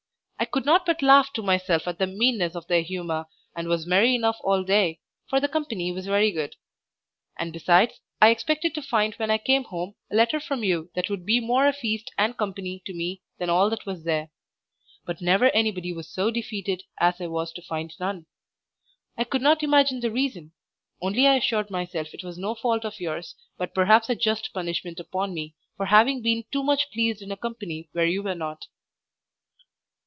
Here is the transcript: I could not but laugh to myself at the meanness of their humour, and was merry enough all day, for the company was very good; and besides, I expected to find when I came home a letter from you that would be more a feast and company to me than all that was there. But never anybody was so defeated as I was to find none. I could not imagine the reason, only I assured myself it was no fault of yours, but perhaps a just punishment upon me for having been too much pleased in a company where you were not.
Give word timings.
I 0.37 0.45
could 0.45 0.65
not 0.65 0.87
but 0.87 1.03
laugh 1.03 1.31
to 1.33 1.43
myself 1.43 1.87
at 1.87 1.99
the 1.99 2.07
meanness 2.07 2.55
of 2.55 2.65
their 2.65 2.81
humour, 2.81 3.27
and 3.55 3.67
was 3.67 3.85
merry 3.85 4.15
enough 4.15 4.37
all 4.43 4.63
day, 4.63 4.99
for 5.29 5.39
the 5.39 5.47
company 5.47 5.91
was 5.91 6.07
very 6.07 6.31
good; 6.31 6.55
and 7.37 7.53
besides, 7.53 8.01
I 8.19 8.31
expected 8.31 8.73
to 8.73 8.81
find 8.81 9.13
when 9.15 9.29
I 9.29 9.37
came 9.37 9.65
home 9.65 9.93
a 10.11 10.15
letter 10.15 10.39
from 10.39 10.63
you 10.63 10.89
that 10.95 11.11
would 11.11 11.27
be 11.27 11.39
more 11.39 11.67
a 11.67 11.73
feast 11.73 12.11
and 12.17 12.35
company 12.35 12.81
to 12.87 12.93
me 12.93 13.21
than 13.37 13.51
all 13.51 13.69
that 13.69 13.85
was 13.85 14.03
there. 14.03 14.31
But 15.05 15.21
never 15.21 15.51
anybody 15.51 15.93
was 15.93 16.09
so 16.09 16.31
defeated 16.31 16.83
as 16.97 17.21
I 17.21 17.27
was 17.27 17.53
to 17.53 17.61
find 17.61 17.93
none. 17.99 18.25
I 19.15 19.25
could 19.25 19.43
not 19.43 19.61
imagine 19.61 19.99
the 19.99 20.11
reason, 20.11 20.53
only 21.01 21.27
I 21.27 21.35
assured 21.35 21.69
myself 21.69 22.15
it 22.15 22.23
was 22.23 22.39
no 22.39 22.55
fault 22.55 22.83
of 22.83 22.99
yours, 22.99 23.35
but 23.59 23.75
perhaps 23.75 24.09
a 24.09 24.15
just 24.15 24.51
punishment 24.53 24.99
upon 24.99 25.35
me 25.35 25.53
for 25.77 25.85
having 25.85 26.23
been 26.23 26.45
too 26.51 26.63
much 26.63 26.89
pleased 26.91 27.21
in 27.21 27.31
a 27.31 27.37
company 27.37 27.89
where 27.93 28.07
you 28.07 28.23
were 28.23 28.35
not. 28.35 28.65